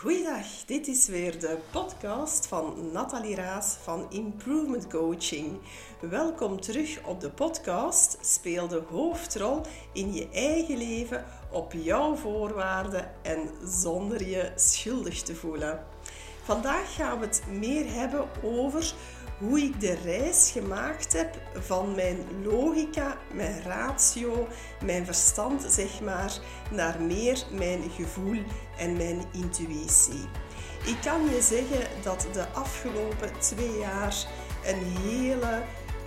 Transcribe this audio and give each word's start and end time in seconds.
Goeiedag, 0.00 0.46
dit 0.66 0.88
is 0.88 1.08
weer 1.08 1.40
de 1.40 1.58
podcast 1.70 2.46
van 2.46 2.90
Nathalie 2.92 3.34
Raas 3.34 3.76
van 3.82 4.06
Improvement 4.10 4.88
Coaching. 4.88 5.58
Welkom 6.00 6.60
terug 6.60 7.04
op 7.04 7.20
de 7.20 7.30
podcast 7.30 8.18
Speel 8.20 8.68
de 8.68 8.82
hoofdrol 8.90 9.60
in 9.92 10.14
je 10.14 10.28
eigen 10.28 10.76
leven 10.76 11.24
op 11.50 11.72
jouw 11.72 12.14
voorwaarden 12.14 13.10
en 13.22 13.50
zonder 13.64 14.28
je 14.28 14.52
schuldig 14.54 15.22
te 15.22 15.34
voelen. 15.34 15.84
Vandaag 16.48 16.94
gaan 16.94 17.18
we 17.18 17.26
het 17.26 17.42
meer 17.50 17.92
hebben 17.92 18.28
over 18.42 18.92
hoe 19.38 19.60
ik 19.60 19.80
de 19.80 19.94
reis 20.04 20.50
gemaakt 20.50 21.12
heb 21.12 21.40
van 21.54 21.94
mijn 21.94 22.18
logica, 22.42 23.16
mijn 23.34 23.62
ratio, 23.62 24.46
mijn 24.84 25.04
verstand, 25.04 25.66
zeg 25.68 26.00
maar, 26.00 26.38
naar 26.70 27.00
meer 27.00 27.44
mijn 27.50 27.90
gevoel 27.90 28.42
en 28.78 28.96
mijn 28.96 29.24
intuïtie. 29.32 30.28
Ik 30.84 30.96
kan 31.04 31.24
je 31.24 31.40
zeggen 31.42 32.02
dat 32.02 32.26
de 32.32 32.48
afgelopen 32.48 33.38
twee 33.38 33.78
jaar 33.78 34.26
een 34.64 34.82
hele 34.84 35.62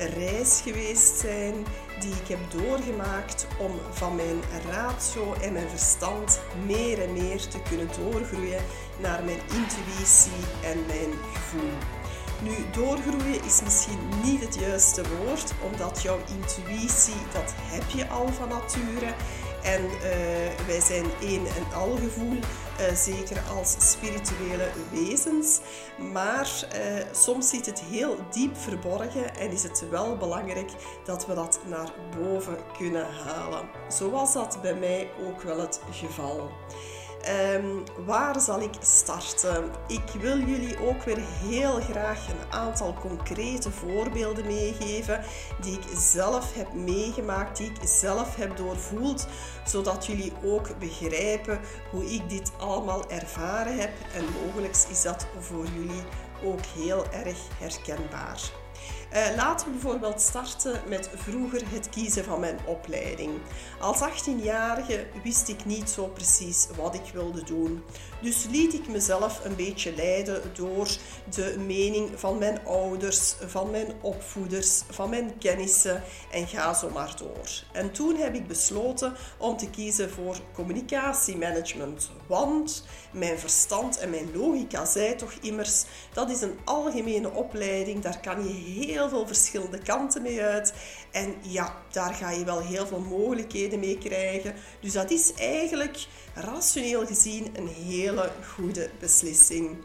reis 0.06 0.62
geweest 0.64 1.18
zijn 1.18 1.54
die 2.00 2.12
ik 2.12 2.28
heb 2.28 2.40
doorgemaakt 2.52 3.48
om 3.58 3.72
van 3.92 4.16
mijn 4.16 4.42
ratio 4.70 5.34
en 5.34 5.54
mijn 5.54 5.70
verstand 5.70 6.40
meer 6.66 7.02
en 7.02 7.14
meer 7.14 7.48
te 7.48 7.62
kunnen 7.70 7.88
doorgroeien 7.98 8.62
naar 8.98 9.24
mijn 9.24 9.40
intuïtie 9.40 10.44
en 10.64 10.86
mijn 10.86 11.14
gevoel. 11.34 11.72
Nu, 12.42 12.52
doorgroeien 12.72 13.44
is 13.46 13.62
misschien 13.64 14.00
niet 14.24 14.42
het 14.42 14.56
juiste 14.56 15.04
woord, 15.18 15.54
omdat 15.72 16.02
jouw 16.02 16.20
intuïtie, 16.28 17.22
dat 17.34 17.54
heb 17.58 17.90
je 17.90 18.08
al 18.08 18.28
van 18.28 18.48
nature. 18.48 19.14
En 19.64 19.84
uh, 19.84 20.02
wij 20.68 20.80
zijn 20.82 21.06
één 21.22 21.46
en 21.46 21.74
al 21.74 21.96
gevoel, 21.98 22.34
uh, 22.34 22.96
zeker 22.96 23.42
als 23.58 23.76
spirituele 23.92 24.70
wezens. 24.92 25.60
Maar 26.14 26.50
uh, 26.76 27.04
soms 27.12 27.50
zit 27.50 27.66
het 27.66 27.82
heel 27.82 28.16
diep 28.32 28.58
verborgen 28.58 29.36
en 29.36 29.52
is 29.52 29.64
het 29.64 29.90
wel 29.90 30.18
belangrijk 30.18 30.70
dat 31.06 31.26
we 31.26 31.34
dat 31.34 31.60
naar 31.66 31.94
boven 32.20 32.58
kunnen 32.78 33.06
halen. 33.06 33.70
Zo 33.98 34.10
was 34.10 34.34
dat 34.34 34.60
bij 34.62 34.76
mij 34.76 35.10
ook 35.28 35.42
wel 35.42 35.60
het 35.60 35.82
geval. 35.92 36.50
Um, 37.30 37.84
waar 38.06 38.40
zal 38.40 38.62
ik 38.62 38.74
starten? 38.80 39.72
Ik 39.88 40.22
wil 40.22 40.38
jullie 40.38 40.80
ook 40.80 41.04
weer 41.04 41.20
heel 41.20 41.80
graag 41.80 42.28
een 42.28 42.52
aantal 42.52 42.94
concrete 42.94 43.72
voorbeelden 43.72 44.46
meegeven 44.46 45.24
die 45.62 45.74
ik 45.74 45.84
zelf 45.98 46.54
heb 46.54 46.74
meegemaakt, 46.74 47.58
die 47.58 47.72
ik 47.72 47.88
zelf 47.88 48.36
heb 48.36 48.58
doorvoeld, 48.58 49.28
zodat 49.66 50.06
jullie 50.06 50.34
ook 50.44 50.80
begrijpen 50.80 51.60
hoe 51.92 52.06
ik 52.06 52.30
dit 52.30 52.52
allemaal 52.58 53.10
ervaren 53.10 53.80
heb 53.80 53.92
en 54.14 54.26
mogelijk 54.46 54.76
is 54.90 55.02
dat 55.02 55.28
voor 55.40 55.66
jullie 55.66 56.04
ook 56.44 56.66
heel 56.66 57.06
erg 57.12 57.38
herkenbaar. 57.60 58.61
Uh, 59.14 59.36
laten 59.36 59.66
we 59.66 59.72
bijvoorbeeld 59.72 60.22
starten 60.22 60.82
met 60.88 61.10
vroeger 61.16 61.62
het 61.66 61.90
kiezen 61.90 62.24
van 62.24 62.40
mijn 62.40 62.60
opleiding. 62.66 63.32
Als 63.80 64.00
18-jarige 64.00 65.06
wist 65.24 65.48
ik 65.48 65.66
niet 65.66 65.90
zo 65.90 66.08
precies 66.08 66.68
wat 66.78 66.96
ik 66.96 67.14
wilde 67.14 67.44
doen. 67.44 67.84
Dus 68.22 68.48
liet 68.50 68.74
ik 68.74 68.88
mezelf 68.88 69.46
een 69.46 69.56
beetje 69.56 69.96
leiden 69.96 70.42
door 70.54 70.88
de 71.30 71.56
mening 71.66 72.10
van 72.16 72.38
mijn 72.38 72.66
ouders, 72.66 73.36
van 73.46 73.72
mijn 73.72 73.88
opvoeders, 74.02 74.82
van 74.90 75.10
mijn 75.10 75.38
kennissen 75.38 76.04
en 76.32 76.48
ga 76.48 76.74
zo 76.74 76.90
maar 76.90 77.16
door. 77.18 77.50
En 77.72 77.92
toen 77.92 78.16
heb 78.16 78.36
ik 78.36 78.48
besloten 78.48 79.14
om 79.38 79.58
te 79.58 79.70
kiezen 79.70 80.10
voor 80.10 80.38
communicatiemanagement. 80.54 82.12
Want 82.28 82.86
mijn 83.12 83.40
verstand 83.40 83.98
en 83.98 84.10
mijn 84.10 84.36
logica 84.36 84.86
zei 84.86 85.16
toch 85.16 85.34
immers 85.42 85.84
dat 86.14 86.30
is 86.30 86.42
een 86.42 86.60
algemene 86.64 87.32
opleiding, 87.32 88.02
daar 88.02 88.20
kan 88.20 88.48
je 88.48 88.54
heel 88.54 89.01
veel 89.10 89.28
verschillende 89.28 89.78
kanten 89.78 90.22
mee 90.22 90.42
uit. 90.42 90.74
En 91.12 91.36
ja, 91.42 91.76
daar 91.92 92.14
ga 92.14 92.32
je 92.32 92.46
wel 92.46 92.60
heel 92.60 92.88
veel 92.88 93.00
mogelijkheden 93.00 93.80
mee 93.80 93.98
krijgen. 93.98 94.56
Dus 94.80 94.94
dat 94.94 95.12
is 95.12 95.34
eigenlijk 95.34 96.06
rationeel 96.34 97.06
gezien 97.06 97.52
een 97.56 97.68
hele 97.68 98.32
goede 98.56 98.90
beslissing. 99.00 99.78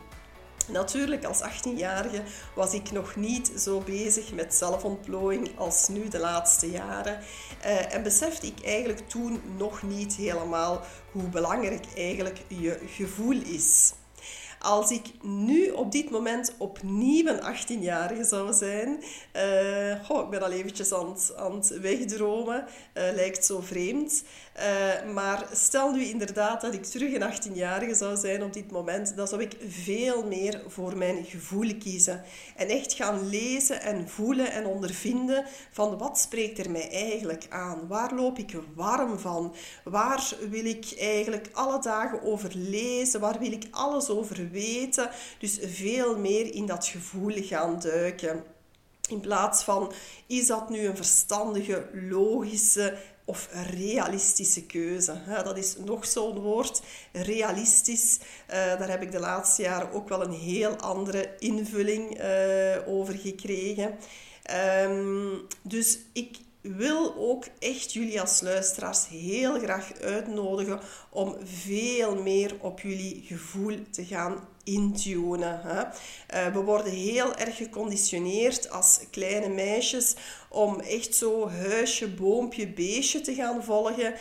Natuurlijk, 0.69 1.25
als 1.25 1.43
18-jarige 1.43 2.23
was 2.55 2.75
ik 2.75 2.91
nog 2.91 3.17
niet 3.17 3.53
zo 3.59 3.81
bezig 3.81 4.33
met 4.33 4.55
zelfontplooiing 4.55 5.59
als 5.59 5.89
nu 5.89 6.09
de 6.09 6.19
laatste 6.19 6.71
jaren. 6.71 7.21
Uh, 7.65 7.95
en 7.95 8.03
besefte 8.03 8.47
ik 8.47 8.65
eigenlijk 8.65 9.09
toen 9.09 9.41
nog 9.57 9.83
niet 9.83 10.15
helemaal 10.15 10.83
hoe 11.13 11.29
belangrijk 11.29 11.85
eigenlijk 11.95 12.39
je 12.49 12.81
gevoel 12.87 13.41
is. 13.43 13.93
Als 14.67 14.91
ik 14.91 15.07
nu 15.23 15.71
op 15.71 15.93
dit 15.93 16.11
moment 16.11 16.55
opnieuw 16.59 17.27
een 17.27 17.57
18-jarige 17.57 18.25
zou 18.25 18.53
zijn, 18.53 19.03
uh, 19.37 19.93
ik 19.93 20.31
ben 20.31 20.43
al 20.43 20.51
eventjes 20.51 20.93
aan 20.93 21.09
het, 21.09 21.33
aan 21.37 21.55
het 21.55 21.81
wegdromen, 21.81 22.65
uh, 22.65 23.03
lijkt 23.15 23.45
zo 23.45 23.61
vreemd. 23.61 24.23
Uh, 24.57 25.13
maar 25.13 25.47
stel 25.53 25.93
nu 25.93 26.05
inderdaad 26.05 26.61
dat 26.61 26.75
ik 26.75 26.85
terug 26.85 27.13
een 27.13 27.33
18-jarige 27.33 27.95
zou 27.95 28.17
zijn 28.17 28.43
op 28.43 28.53
dit 28.53 28.71
moment, 28.71 29.17
dan 29.17 29.29
zou 29.29 29.43
ik 29.43 29.57
veel 29.69 30.27
meer 30.27 30.63
voor 30.69 30.97
mijn 30.97 31.25
gevoel 31.25 31.75
kiezen. 31.79 32.23
En 32.57 32.69
echt 32.69 32.93
gaan 32.93 33.29
lezen 33.29 33.83
en 33.83 34.09
voelen 34.09 34.51
en 34.53 34.67
ondervinden 34.67 35.45
van 35.71 35.99
wat 35.99 36.19
spreekt 36.19 36.59
er 36.59 36.71
mij 36.71 36.91
eigenlijk 36.91 37.47
aan? 37.49 37.87
Waar 37.89 38.15
loop 38.15 38.39
ik 38.39 38.57
warm 38.75 39.19
van? 39.19 39.55
Waar 39.85 40.35
wil 40.51 40.65
ik 40.65 40.95
eigenlijk 40.99 41.49
alle 41.53 41.81
dagen 41.81 42.23
over 42.23 42.51
lezen? 42.55 43.21
Waar 43.21 43.39
wil 43.39 43.53
ik 43.53 43.65
alles 43.71 44.09
over 44.09 44.37
weten. 44.37 44.55
Dus 45.39 45.59
veel 45.63 46.19
meer 46.19 46.55
in 46.55 46.67
dat 46.67 46.87
gevoel 46.87 47.35
gaan 47.37 47.81
duiken. 47.81 48.45
In 49.09 49.21
plaats 49.21 49.63
van, 49.63 49.93
is 50.27 50.47
dat 50.47 50.71
nu 50.71 50.87
een 50.87 50.97
verstandige, 50.97 51.89
logische 51.93 52.97
of 53.25 53.49
realistische 53.71 54.67
keuze? 54.67 55.19
Dat 55.45 55.57
is 55.57 55.77
nog 55.85 56.07
zo'n 56.07 56.39
woord, 56.39 56.83
realistisch. 57.13 58.19
Uh, 58.19 58.55
daar 58.55 58.91
heb 58.91 59.03
ik 59.03 59.13
de 59.13 59.21
laatste 59.21 59.63
jaren 59.63 59.93
ook 59.93 60.09
wel 60.09 60.23
een 60.23 60.33
heel 60.33 60.77
andere 60.77 61.35
invulling 61.39 62.21
uh, 62.21 62.89
over 62.89 63.15
gekregen. 63.15 63.95
Um, 64.85 65.47
dus 65.63 65.99
ik 66.13 66.37
wil 66.75 67.15
ook 67.17 67.45
echt 67.59 67.93
jullie 67.93 68.21
als 68.21 68.41
luisteraars 68.41 69.09
heel 69.09 69.59
graag 69.59 70.01
uitnodigen 70.01 70.81
om 71.11 71.37
veel 71.45 72.23
meer 72.23 72.57
op 72.61 72.81
jullie 72.81 73.23
gevoel 73.27 73.79
te 73.91 74.05
gaan 74.05 74.49
intunen. 74.67 75.61
Hè. 75.63 75.83
Uh, 75.83 76.53
we 76.53 76.61
worden 76.61 76.93
heel 76.93 77.35
erg 77.35 77.57
geconditioneerd 77.57 78.71
als 78.71 79.01
kleine 79.11 79.49
meisjes 79.49 80.15
om 80.49 80.81
echt 80.81 81.15
zo 81.15 81.49
huisje, 81.49 82.15
boompje, 82.15 82.69
beestje 82.69 83.21
te 83.21 83.35
gaan 83.35 83.65
volgen. 83.65 84.15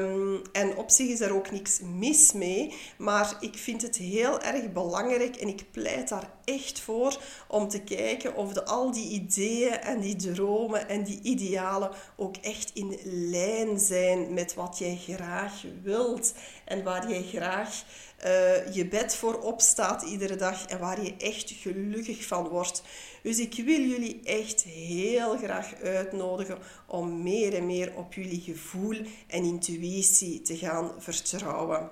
Um, 0.00 0.42
en 0.52 0.76
op 0.76 0.90
zich 0.90 1.08
is 1.08 1.20
er 1.20 1.34
ook 1.34 1.50
niks 1.50 1.80
mis 1.80 2.32
mee, 2.32 2.74
maar 2.98 3.36
ik 3.40 3.54
vind 3.54 3.82
het 3.82 3.96
heel 3.96 4.40
erg 4.40 4.72
belangrijk 4.72 5.36
en 5.36 5.48
ik 5.48 5.64
pleit 5.70 6.08
daar 6.08 6.30
echt 6.44 6.80
voor 6.80 7.18
om 7.48 7.68
te 7.68 7.80
kijken 7.80 8.36
of 8.36 8.52
de, 8.52 8.64
al 8.64 8.92
die 8.92 9.08
ideeën 9.08 9.80
en 9.80 10.00
die 10.00 10.16
dromen 10.16 10.88
en 10.88 11.04
die 11.04 11.20
idealen 11.22 11.90
ook 12.16 12.36
echt 12.36 12.70
in 12.74 12.98
lijn 13.04 13.78
zijn 13.78 14.34
met 14.34 14.54
wat 14.54 14.78
jij 14.78 14.98
graag 15.08 15.62
wilt 15.82 16.34
en 16.64 16.82
waar 16.82 17.10
jij 17.10 17.22
graag 17.22 17.84
uh, 18.24 18.74
je 18.74 18.86
bed 18.86 19.16
voor 19.16 19.40
opstaat 19.40 20.02
iedere 20.02 20.36
dag 20.36 20.66
en 20.66 20.78
waar 20.78 21.02
je 21.02 21.14
echt 21.18 21.50
gelukkig 21.50 22.26
van 22.26 22.48
wordt. 22.48 22.82
Dus 23.22 23.38
ik 23.38 23.54
wil 23.64 23.80
jullie 23.80 24.20
echt 24.24 24.62
heel 24.62 25.36
graag 25.36 25.74
uitnodigen 25.82 26.58
om 26.86 27.22
meer 27.22 27.54
en 27.54 27.66
meer 27.66 27.92
op 27.96 28.14
jullie 28.14 28.40
gevoel 28.40 28.96
en 29.26 29.44
intuïtie 29.44 30.42
te 30.42 30.56
gaan 30.56 30.92
vertrouwen. 30.98 31.90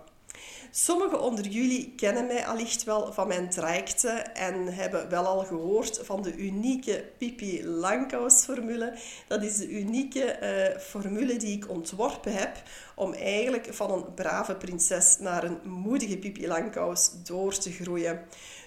Sommigen 0.74 1.20
onder 1.20 1.46
jullie 1.46 1.92
kennen 1.96 2.26
mij 2.26 2.46
allicht 2.46 2.84
wel 2.84 3.12
van 3.12 3.28
mijn 3.28 3.50
trajecten 3.50 4.34
en 4.34 4.74
hebben 4.74 5.08
wel 5.08 5.26
al 5.26 5.44
gehoord 5.44 6.00
van 6.02 6.22
de 6.22 6.36
unieke 6.36 7.04
Pipi 7.18 7.66
Langkous 7.66 8.44
formule. 8.44 8.94
Dat 9.28 9.42
is 9.42 9.56
de 9.56 9.68
unieke 9.68 10.38
uh, 10.42 10.80
formule 10.80 11.36
die 11.36 11.56
ik 11.56 11.70
ontworpen 11.70 12.32
heb 12.32 12.62
om 13.02 13.12
eigenlijk 13.12 13.74
van 13.74 13.92
een 13.92 14.14
brave 14.14 14.54
prinses 14.54 15.18
naar 15.18 15.44
een 15.44 15.58
moedige 15.64 16.18
Pipi 16.18 16.46
Langkous 16.46 17.10
door 17.24 17.58
te 17.58 17.72
groeien. 17.72 18.20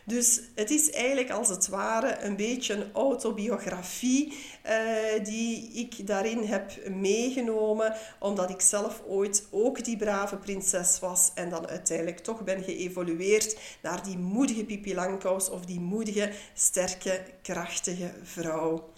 Dus 0.06 0.42
het 0.56 0.70
is 0.70 0.92
eigenlijk 0.92 1.32
als 1.32 1.50
het 1.50 1.68
ware 1.68 2.18
een 2.22 2.36
beetje 2.36 2.74
een 2.74 2.94
autobiografie 2.94 4.34
uh, 4.66 4.72
die 5.24 5.72
ik 5.72 6.08
daarin 6.08 6.44
heb 6.44 6.90
meegenomen, 6.90 7.96
omdat 8.20 8.50
ik 8.50 8.62
zelf 8.62 9.02
ooit 9.08 9.48
ook 9.52 9.84
die 9.84 9.98
brave 9.98 10.38
prinses 10.38 11.00
was 11.00 11.32
en 11.36 11.50
dan 11.50 11.68
uiteindelijk 11.68 12.20
toch 12.20 12.44
ben 12.44 12.64
geëvolueerd 12.64 13.58
naar 13.82 14.04
die 14.04 14.18
moedige 14.18 14.66
Pipi 14.66 14.96
Langkous 14.96 15.50
of 15.50 15.66
die 15.66 15.80
moedige, 15.80 16.32
sterke, 16.54 17.24
krachtige 17.42 18.12
vrouw. 18.24 18.90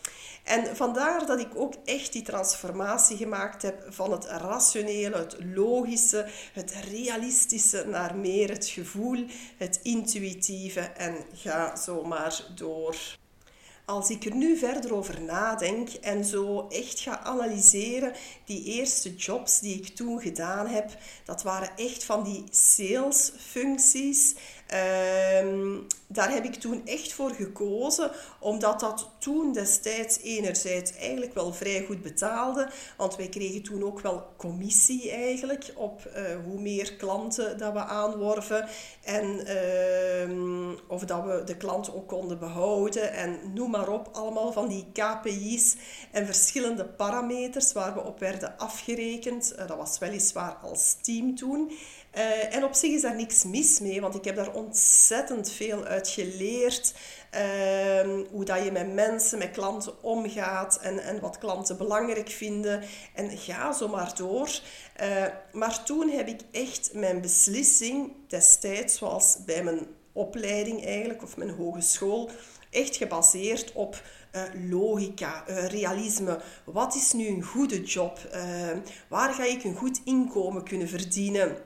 En 0.48 0.76
vandaar 0.76 1.26
dat 1.26 1.40
ik 1.40 1.50
ook 1.56 1.74
echt 1.86 2.14
die 2.14 2.22
transformatie 2.22 3.18
gemaakt 3.18 3.62
heb 3.62 3.86
van 3.90 4.12
het 4.12 4.26
rationele, 4.26 5.18
het 5.18 5.38
logische, 5.56 6.26
het 6.54 6.74
realistische 6.92 7.86
naar 7.88 8.16
meer 8.16 8.50
het 8.50 8.68
gevoel, 8.68 9.26
het 9.58 9.80
intuïtieve 9.84 10.80
en 10.80 11.16
ga 11.34 11.76
zo 11.76 12.04
maar 12.04 12.46
door. 12.56 12.96
Als 13.86 14.10
ik 14.10 14.26
er 14.26 14.36
nu 14.36 14.58
verder 14.58 14.94
over 14.94 15.22
nadenk 15.22 15.90
en 15.90 16.26
zo 16.26 16.68
echt 16.68 17.00
ga 17.00 17.20
analyseren, 17.20 18.14
die 18.46 18.64
eerste 18.64 19.16
jobs 19.16 19.60
die 19.60 19.76
ik 19.76 19.88
toen 19.88 20.22
gedaan 20.22 20.68
heb, 20.68 20.98
dat 21.26 21.44
waren 21.44 21.70
echt 21.76 22.04
van 22.04 22.24
die 22.24 22.44
salesfuncties. 22.50 24.36
Um, 24.74 25.88
daar 26.08 26.32
heb 26.32 26.44
ik 26.44 26.56
toen 26.56 26.82
echt 26.86 27.14
voor 27.14 27.32
gekozen, 27.32 28.12
omdat 28.40 28.80
dat 28.80 29.10
toen 29.18 29.54
destijds 29.54 30.20
enerzijds 30.22 30.96
eigenlijk 30.96 31.34
wel 31.34 31.54
vrij 31.54 31.84
goed 31.86 32.02
betaalde, 32.02 32.70
want 32.98 33.16
wij 33.16 33.28
kregen 33.28 33.64
toen 33.64 33.84
ook 33.84 34.00
wel 34.00 34.26
commissie 34.38 35.12
eigenlijk 35.12 35.72
op 35.76 36.08
uh, 36.08 36.24
hoe 36.46 36.60
meer 36.60 36.94
klanten 36.94 37.58
dat 37.58 37.74
we 37.74 37.80
aanworven 37.80 38.68
en 39.04 39.26
uh, 39.48 40.78
of 40.88 41.06
dat 41.06 41.24
we 41.24 41.42
de 41.46 41.58
klanten 41.58 41.96
ook 41.96 42.08
konden 42.08 42.40
behouden 42.40 43.14
en 43.14 43.40
noem 43.54 43.72
maar 43.72 43.90
op, 43.90 44.10
allemaal 44.12 44.52
van 44.52 44.68
die 44.68 44.86
KPI's 44.94 45.76
en 46.12 46.26
verschillende 46.26 46.86
parameters 46.86 47.74
waar 47.74 47.94
we 47.94 48.04
op 48.04 48.20
werden 48.20 48.58
afgerekend. 48.58 49.54
Uh, 49.54 49.68
dat 49.68 49.78
was 49.78 49.98
weliswaar 49.98 50.54
als 50.54 50.98
team 51.02 51.36
toen. 51.36 51.72
Uh, 52.18 52.56
en 52.56 52.64
op 52.64 52.74
zich 52.74 52.92
is 52.92 53.02
daar 53.02 53.16
niks 53.16 53.44
mis 53.44 53.80
mee, 53.80 54.02
want 54.02 54.16
ik 54.16 54.24
heb 54.24 54.36
daar 54.36 54.54
ontzettend 54.54 55.52
veel 55.52 55.84
uit 55.84 56.10
geleerd. 56.10 56.94
Uh, 57.36 58.20
hoe 58.32 58.46
dat 58.46 58.64
je 58.64 58.72
met 58.72 58.94
mensen, 58.94 59.38
met 59.38 59.52
klanten 59.52 60.04
omgaat 60.04 60.80
en, 60.82 61.00
en 61.00 61.20
wat 61.20 61.38
klanten 61.38 61.78
belangrijk 61.78 62.30
vinden. 62.30 62.84
En 63.14 63.38
ga 63.38 63.74
zo 63.74 63.88
maar 63.88 64.16
door. 64.16 64.50
Uh, 65.02 65.26
maar 65.52 65.84
toen 65.84 66.10
heb 66.10 66.28
ik 66.28 66.42
echt 66.52 66.90
mijn 66.94 67.22
beslissing 67.22 68.12
destijds, 68.28 68.98
zoals 68.98 69.38
bij 69.46 69.64
mijn 69.64 69.88
opleiding 70.12 70.86
eigenlijk, 70.86 71.24
of 71.24 71.38
mijn 71.38 71.50
hogeschool, 71.50 72.30
echt 72.70 72.96
gebaseerd 72.96 73.72
op 73.74 74.02
uh, 74.36 74.42
logica, 74.70 75.44
realisme. 75.48 76.40
Wat 76.66 76.96
is 76.96 77.12
nu 77.12 77.28
een 77.28 77.44
goede 77.44 77.84
job? 77.84 78.20
Waar 79.08 79.34
ga 79.34 79.44
ik 79.44 79.64
een 79.64 79.76
goed 79.76 80.02
inkomen 80.04 80.64
kunnen 80.64 80.90
verdienen? 80.90 81.58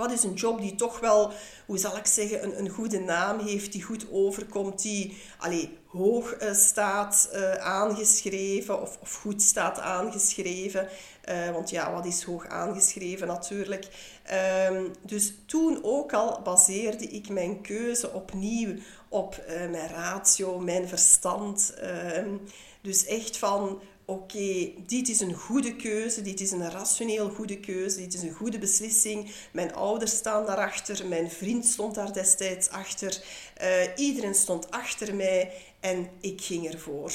Wat 0.00 0.12
is 0.12 0.22
een 0.22 0.34
job 0.34 0.60
die 0.60 0.74
toch 0.74 1.00
wel, 1.00 1.32
hoe 1.66 1.78
zal 1.78 1.96
ik 1.96 2.06
zeggen, 2.06 2.44
een, 2.44 2.58
een 2.58 2.68
goede 2.68 2.98
naam 2.98 3.38
heeft, 3.38 3.72
die 3.72 3.82
goed 3.82 4.06
overkomt, 4.10 4.82
die 4.82 5.16
allee, 5.38 5.78
hoog 5.86 6.42
uh, 6.42 6.52
staat 6.52 7.30
uh, 7.32 7.54
aangeschreven 7.54 8.80
of, 8.80 8.98
of, 9.00 9.14
goed 9.14 9.42
staat 9.42 9.78
aangeschreven. 9.78 10.88
Uh, 11.28 11.50
want 11.50 11.70
ja, 11.70 11.92
wat 11.92 12.06
is 12.06 12.22
hoog 12.22 12.46
aangeschreven 12.46 13.26
natuurlijk. 13.26 13.88
Ehm, 14.22 14.84
dus 15.02 15.34
toen 15.46 15.78
ook 15.82 16.12
al 16.12 16.40
baseerde 16.42 17.04
ik 17.04 17.28
mijn 17.28 17.60
keuze 17.60 18.12
opnieuw 18.12 18.74
op 19.08 19.44
mijn 19.70 19.88
ratio, 19.88 20.58
mijn 20.58 20.88
verstand. 20.88 21.74
Ehm, 21.74 22.36
dus 22.82 23.06
echt 23.06 23.36
van 23.36 23.80
oké, 24.10 24.72
dit 24.86 25.08
is 25.08 25.20
een 25.20 25.34
goede 25.34 25.76
keuze, 25.76 26.22
dit 26.22 26.40
is 26.40 26.50
een 26.50 26.70
rationeel 26.70 27.30
goede 27.30 27.60
keuze, 27.60 27.98
dit 27.98 28.14
is 28.14 28.22
een 28.22 28.32
goede 28.32 28.58
beslissing. 28.58 29.32
Mijn 29.52 29.74
ouders 29.74 30.16
staan 30.16 30.46
daarachter, 30.46 31.06
mijn 31.06 31.30
vriend 31.30 31.64
stond 31.66 31.94
daar 31.94 32.12
destijds 32.12 32.68
achter, 32.68 33.22
uh, 33.62 33.66
iedereen 33.96 34.34
stond 34.34 34.70
achter 34.70 35.14
mij 35.14 35.52
en 35.80 36.08
ik 36.20 36.40
ging 36.40 36.72
ervoor. 36.72 37.12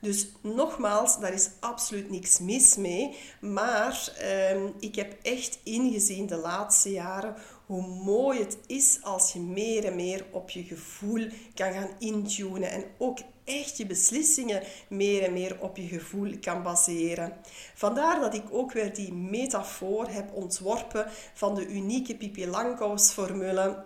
Dus 0.00 0.28
nogmaals, 0.40 1.20
daar 1.20 1.32
is 1.32 1.50
absoluut 1.60 2.10
niks 2.10 2.38
mis 2.38 2.76
mee. 2.76 3.16
Maar 3.40 4.12
uh, 4.22 4.64
ik 4.78 4.94
heb 4.94 5.16
echt 5.22 5.58
ingezien 5.62 6.26
de 6.26 6.36
laatste 6.36 6.90
jaren 6.90 7.34
hoe 7.66 7.86
mooi 7.86 8.38
het 8.38 8.58
is 8.66 8.98
als 9.02 9.32
je 9.32 9.40
meer 9.40 9.84
en 9.84 9.96
meer 9.96 10.24
op 10.30 10.50
je 10.50 10.64
gevoel 10.64 11.26
kan 11.54 11.72
gaan 11.72 11.90
intunen. 11.98 12.70
En 12.70 12.84
ook 12.98 13.18
echt 13.58 13.76
je 13.76 13.86
beslissingen 13.86 14.62
meer 14.88 15.22
en 15.22 15.32
meer 15.32 15.56
op 15.60 15.76
je 15.76 15.86
gevoel 15.86 16.38
kan 16.40 16.62
baseren. 16.62 17.36
Vandaar 17.74 18.20
dat 18.20 18.34
ik 18.34 18.44
ook 18.50 18.72
weer 18.72 18.94
die 18.94 19.12
metafoor 19.12 20.08
heb 20.08 20.34
ontworpen 20.34 21.06
van 21.34 21.54
de 21.54 21.66
unieke 21.66 22.16
Pipi 22.16 22.46
Langkous 22.46 23.10
formule 23.10 23.84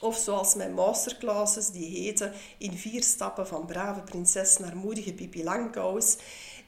of 0.00 0.16
zoals 0.16 0.54
mijn 0.54 0.74
masterclasses 0.74 1.70
die 1.70 2.00
heten 2.00 2.32
in 2.58 2.72
vier 2.72 3.02
stappen 3.02 3.46
van 3.46 3.66
brave 3.66 4.00
prinses 4.00 4.58
naar 4.58 4.76
moedige 4.76 5.12
Pipi 5.12 5.44
Langkous. 5.44 6.16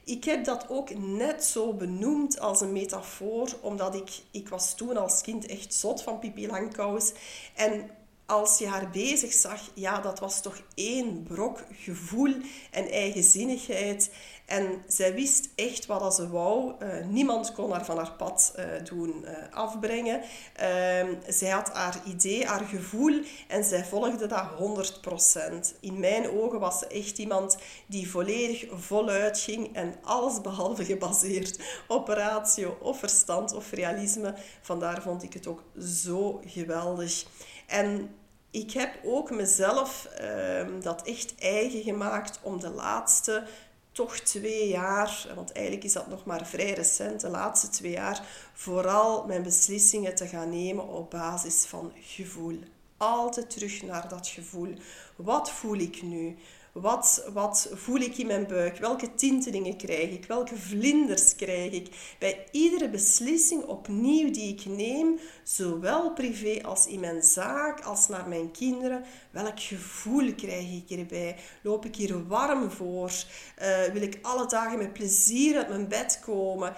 Ik 0.03 0.23
heb 0.23 0.45
dat 0.45 0.65
ook 0.69 0.97
net 0.97 1.43
zo 1.43 1.73
benoemd 1.73 2.39
als 2.39 2.61
een 2.61 2.71
metafoor, 2.71 3.49
omdat 3.61 3.95
ik, 3.95 4.09
ik 4.31 4.49
was 4.49 4.75
toen 4.75 4.97
als 4.97 5.21
kind 5.21 5.45
echt 5.45 5.73
zot 5.73 6.01
van 6.01 6.19
Pipi 6.19 6.47
Langkous. 6.47 7.11
En 7.55 7.89
als 8.25 8.57
je 8.57 8.67
haar 8.67 8.89
bezig 8.89 9.33
zag, 9.33 9.59
ja, 9.73 10.01
dat 10.01 10.19
was 10.19 10.41
toch 10.41 10.61
één 10.73 11.23
brok 11.23 11.63
gevoel 11.71 12.33
en 12.71 12.89
eigenzinnigheid. 12.89 14.09
En 14.45 14.83
zij 14.87 15.13
wist 15.13 15.49
echt 15.55 15.85
wat 15.85 16.15
ze 16.15 16.29
wou. 16.29 16.73
Uh, 16.79 17.05
niemand 17.05 17.51
kon 17.51 17.71
haar 17.71 17.85
van 17.85 17.97
haar 17.97 18.11
pad 18.11 18.53
uh, 18.57 18.65
doen 18.83 19.25
uh, 19.25 19.31
afbrengen. 19.51 20.21
Ehm, 20.55 21.13
zij 21.27 21.49
had 21.49 21.69
haar 21.69 22.01
idee, 22.05 22.45
haar 22.45 22.65
gevoel 22.65 23.21
en 23.47 23.63
zij 23.63 23.85
volgde 23.85 24.27
dat 24.27 24.45
100%. 25.75 25.79
In 25.79 25.99
mijn 25.99 26.29
ogen 26.29 26.59
was 26.59 26.79
ze 26.79 26.87
echt 26.87 27.17
iemand 27.17 27.57
die 27.85 28.09
volledig 28.09 28.65
voluit 28.71 29.39
ging 29.39 29.75
en 29.75 29.95
alles 30.01 30.41
behalve 30.41 30.85
gebaseerd 30.93 31.59
op 31.87 32.07
ratio 32.07 32.77
of 32.81 32.99
verstand 32.99 33.53
of 33.53 33.71
realisme. 33.71 34.35
Vandaar 34.61 35.01
vond 35.01 35.23
ik 35.23 35.33
het 35.33 35.47
ook 35.47 35.63
zo 35.79 36.41
geweldig. 36.45 37.25
En 37.67 38.15
ik 38.51 38.71
heb 38.71 38.99
ook 39.03 39.31
mezelf 39.31 40.09
uh, 40.21 40.81
dat 40.81 41.01
echt 41.07 41.35
eigen 41.39 41.81
gemaakt 41.83 42.39
om 42.41 42.59
de 42.59 42.69
laatste 42.69 43.43
toch 43.91 44.19
twee 44.19 44.67
jaar, 44.67 45.27
want 45.35 45.51
eigenlijk 45.51 45.85
is 45.85 45.93
dat 45.93 46.07
nog 46.07 46.25
maar 46.25 46.45
vrij 46.45 46.73
recent, 46.73 47.21
de 47.21 47.29
laatste 47.29 47.69
twee 47.69 47.91
jaar, 47.91 48.27
vooral 48.53 49.25
mijn 49.25 49.43
beslissingen 49.43 50.15
te 50.15 50.27
gaan 50.27 50.49
nemen 50.49 50.87
op 50.87 51.09
basis 51.09 51.65
van 51.65 51.91
gevoel. 52.01 52.59
Altijd 52.97 53.49
terug 53.49 53.81
naar 53.81 54.09
dat 54.09 54.27
gevoel. 54.27 54.73
Wat 55.15 55.51
voel 55.51 55.77
ik 55.77 56.01
nu? 56.01 56.37
Wat, 56.81 57.29
wat 57.33 57.69
voel 57.73 57.99
ik 57.99 58.17
in 58.17 58.27
mijn 58.27 58.47
buik? 58.47 58.77
Welke 58.77 59.13
tintelingen 59.13 59.77
krijg 59.77 60.09
ik? 60.09 60.25
Welke 60.25 60.55
vlinders 60.55 61.35
krijg 61.35 61.71
ik? 61.71 62.15
Bij 62.19 62.45
iedere 62.51 62.89
beslissing 62.89 63.63
opnieuw 63.63 64.31
die 64.31 64.53
ik 64.53 64.65
neem, 64.65 65.19
zowel 65.43 66.13
privé 66.13 66.59
als 66.63 66.87
in 66.87 66.99
mijn 66.99 67.21
zaak, 67.21 67.81
als 67.81 68.07
naar 68.07 68.27
mijn 68.27 68.51
kinderen, 68.51 69.03
welk 69.31 69.59
gevoel 69.59 70.33
krijg 70.33 70.71
ik 70.71 70.97
erbij? 70.99 71.35
Loop 71.61 71.85
ik 71.85 71.95
hier 71.95 72.27
warm 72.27 72.71
voor? 72.71 73.11
Uh, 73.61 73.83
wil 73.93 74.01
ik 74.01 74.19
alle 74.21 74.47
dagen 74.47 74.77
met 74.77 74.93
plezier 74.93 75.57
uit 75.57 75.69
mijn 75.69 75.87
bed 75.87 76.19
komen? 76.25 76.75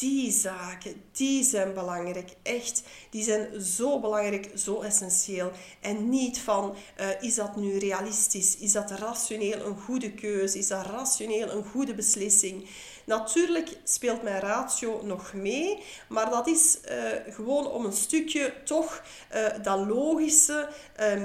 Die 0.00 0.30
zaken, 0.30 1.02
die 1.12 1.44
zijn 1.44 1.74
belangrijk. 1.74 2.36
Echt, 2.42 2.82
die 3.10 3.24
zijn 3.24 3.60
zo 3.60 4.00
belangrijk, 4.00 4.50
zo 4.54 4.80
essentieel. 4.80 5.50
En 5.80 6.08
niet 6.08 6.38
van, 6.38 6.74
uh, 7.00 7.22
is 7.22 7.34
dat 7.34 7.56
nu 7.56 7.78
realistisch? 7.78 8.56
Is 8.56 8.72
dat 8.72 8.90
rationeel 8.90 9.60
een 9.66 9.80
goede 9.80 10.12
keuze? 10.12 10.58
Is 10.58 10.66
dat 10.66 10.86
rationeel 10.86 11.50
een 11.50 11.64
goede 11.64 11.94
beslissing? 11.94 12.68
Natuurlijk 13.04 13.78
speelt 13.84 14.22
mijn 14.22 14.40
ratio 14.40 15.00
nog 15.04 15.32
mee, 15.32 15.82
maar 16.08 16.30
dat 16.30 16.46
is 16.46 16.78
uh, 16.90 17.34
gewoon 17.34 17.66
om 17.66 17.84
een 17.84 17.92
stukje 17.92 18.54
toch 18.64 19.02
uh, 19.34 19.46
dat 19.62 19.86
logische 19.86 20.68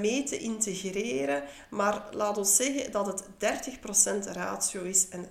mee 0.01 0.24
te 0.24 0.38
integreren. 0.38 1.44
Maar 1.70 2.03
laat 2.12 2.38
ons 2.38 2.55
zeggen 2.55 2.91
dat 2.91 3.05
het 3.05 3.24
30% 4.27 4.32
ratio 4.32 4.84
is 4.84 5.08
en 5.10 5.27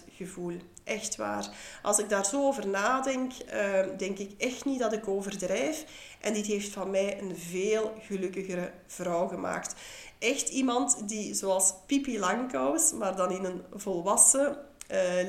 70% 0.00 0.04
gevoel. 0.16 0.56
Echt 0.90 1.16
waar. 1.16 1.48
Als 1.82 1.98
ik 1.98 2.08
daar 2.08 2.24
zo 2.24 2.46
over 2.46 2.68
nadenk, 2.68 3.32
denk 3.96 4.18
ik 4.18 4.30
echt 4.38 4.64
niet 4.64 4.78
dat 4.78 4.92
ik 4.92 5.08
overdrijf. 5.08 5.84
En 6.20 6.32
dit 6.32 6.46
heeft 6.46 6.72
van 6.72 6.90
mij 6.90 7.20
een 7.20 7.36
veel 7.36 7.92
gelukkigere 8.00 8.72
vrouw 8.86 9.28
gemaakt. 9.28 9.74
Echt 10.18 10.48
iemand 10.48 11.08
die, 11.08 11.34
zoals 11.34 11.74
Pipi 11.86 12.18
Langkous, 12.18 12.92
maar 12.92 13.16
dan 13.16 13.30
in 13.30 13.44
een 13.44 13.62
volwassen 13.74 14.56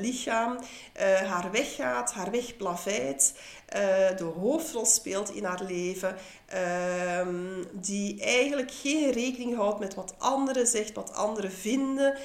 lichaam 0.00 0.58
uh, 1.00 1.30
haar 1.30 1.50
weg 1.50 1.74
gaat, 1.74 2.12
haar 2.12 2.30
weg 2.30 2.56
plaveit, 2.56 3.34
uh, 3.76 4.16
de 4.16 4.32
hoofdrol 4.40 4.84
speelt 4.84 5.30
in 5.30 5.44
haar 5.44 5.62
leven, 5.68 6.16
ehm, 6.46 7.64
die 7.72 8.22
eigenlijk 8.22 8.70
geen 8.70 9.10
rekening 9.10 9.56
houdt 9.56 9.78
met 9.78 9.94
wat 9.94 10.14
anderen 10.18 10.66
zegt, 10.66 10.94
wat 10.94 11.14
anderen 11.14 11.52
vinden. 11.52 12.18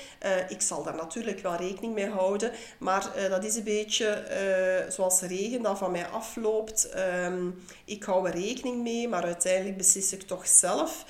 ik 0.49 0.61
zal 0.61 0.83
daar 0.83 0.95
natuurlijk 0.95 1.39
wel 1.39 1.55
rekening 1.55 1.93
mee 1.93 2.09
houden, 2.09 2.51
maar 2.77 3.11
dat 3.29 3.43
is 3.43 3.55
een 3.55 3.63
beetje 3.63 4.25
zoals 4.89 5.21
regen 5.21 5.61
dat 5.61 5.77
van 5.77 5.91
mij 5.91 6.07
afloopt. 6.07 6.89
Um, 7.25 7.65
ik 7.85 8.03
hou 8.03 8.27
er 8.27 8.35
rekening 8.35 8.81
mee, 8.83 9.07
maar 9.07 9.23
uiteindelijk 9.23 9.77
beslis 9.77 10.13
ik 10.13 10.21
toch 10.21 10.47
zelf. 10.47 11.05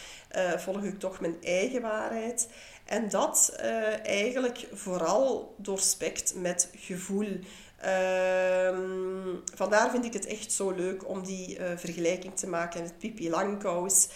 Volg 0.57 0.83
ik 0.83 0.99
toch 0.99 1.19
mijn 1.19 1.37
eigen 1.43 1.81
waarheid. 1.81 2.49
En 2.85 3.09
dat 3.09 3.55
eigenlijk 4.03 4.67
vooral 4.73 5.55
doorspekt 5.57 6.35
met 6.35 6.69
gevoel. 6.75 7.39
Ehm, 7.77 9.35
vandaar 9.55 9.91
vind 9.91 10.05
ik 10.05 10.13
het 10.13 10.25
echt 10.25 10.51
zo 10.51 10.71
leuk 10.71 11.07
om 11.07 11.23
die 11.23 11.59
uh, 11.59 11.65
vergelijking 11.75 12.35
te 12.35 12.47
maken 12.47 12.81
met 12.81 12.97
Pipi 12.97 13.29
Langkous. 13.29 14.07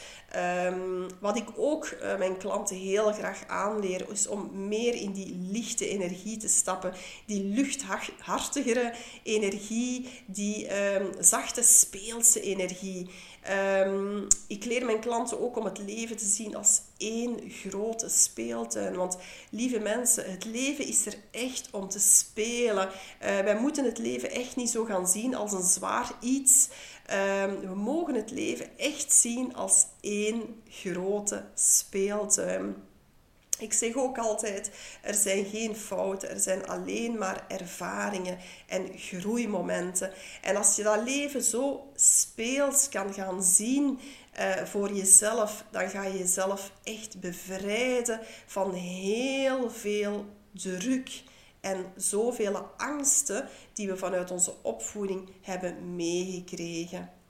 Um, 0.66 1.08
wat 1.20 1.38
ik 1.38 1.48
ook 1.56 1.96
mijn 2.18 2.38
klanten 2.38 2.76
heel 2.76 3.12
graag 3.12 3.48
aanleer, 3.48 4.06
is 4.12 4.28
om 4.28 4.68
meer 4.68 4.96
in 4.96 5.12
die 5.12 5.36
lichte 5.52 5.88
energie 5.90 6.38
te 6.38 6.48
stappen. 6.48 6.94
Die 7.26 7.44
luchthartigere 7.44 8.94
energie, 9.24 10.24
die 10.26 10.84
um, 10.96 11.10
zachte 11.20 11.64
speelse 11.64 12.42
energie. 12.42 13.10
Um, 13.50 14.28
ik 14.48 14.66
leer 14.66 14.86
mijn 14.86 15.00
klanten 15.00 15.42
ook 15.42 15.58
om 15.58 15.66
het 15.66 15.78
leven 15.78 16.18
te 16.18 16.26
zien 16.26 16.56
als 16.56 16.82
één 16.98 17.50
grote 17.50 18.10
speeltuin. 18.10 18.96
Want 18.96 19.18
lieve 19.50 19.80
mensen, 19.80 20.32
het 20.32 20.46
leven 20.46 20.86
is 20.86 21.06
er 21.06 21.16
echt 21.32 21.68
om 21.72 21.90
te 21.90 22.00
spelen. 22.00 22.88
Uh, 22.88 23.40
wij 23.40 23.60
moeten 23.60 23.86
het 23.86 23.98
leven 23.98 24.32
echt 24.32 24.56
niet 24.56 24.70
zo 24.70 24.86
gaan 24.86 25.08
zien 25.08 25.36
als 25.36 25.52
een 25.52 25.64
zwaar 25.64 26.12
iets. 26.20 26.70
Um, 27.44 27.60
we 27.60 27.76
mogen 27.76 28.16
het 28.16 28.32
leven 28.32 28.78
echt 28.78 29.14
zien 29.14 29.56
als 29.56 29.86
één 30.02 30.62
grote 30.70 31.46
speeltuin. 31.56 32.76
Ik 33.62 33.74
zeg 33.74 33.96
ook 33.96 34.18
altijd, 34.18 34.72
er 35.02 35.14
zijn 35.14 35.46
geen 35.46 35.76
fouten, 35.76 36.30
er 36.30 36.40
zijn 36.40 36.68
alleen 36.68 37.18
maar 37.18 37.46
ervaringen 37.48 38.38
en 38.68 38.88
groeimomenten. 38.98 40.14
En 40.42 40.56
als 40.56 40.76
je 40.76 40.84
dat 40.84 41.04
leven 41.04 41.44
zo 41.44 41.92
speels 41.96 42.90
kan 42.90 43.14
gaan 43.14 43.44
zien 43.44 44.00
uh, 44.40 44.64
voor 44.66 44.94
jezelf, 44.94 45.64
dan 45.72 45.90
ga 45.90 46.04
je 46.04 46.18
jezelf 46.18 46.72
echt 46.84 47.20
bevrijden 47.20 48.20
van 48.46 48.74
heel 48.74 49.70
veel 49.70 50.26
druk 50.52 51.24
en 51.60 51.86
zoveel 51.96 52.70
angsten 52.78 53.48
die 53.74 53.88
we 53.88 53.98
vanuit 53.98 54.32
onze 54.32 54.54
opvoeding 54.62 55.30
hebben 55.42 55.96
meegekregen. 55.96 57.21